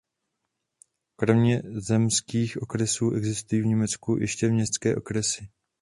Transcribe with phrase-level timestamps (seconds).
[1.15, 5.47] Kromě zemských okresů existují v Německu ještě městské okresy.